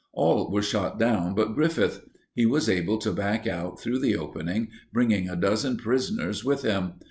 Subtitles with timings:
[0.13, 2.05] All were shot down but Griffith.
[2.33, 6.93] He was able to back out through the opening, bringing a dozen prisoners with him.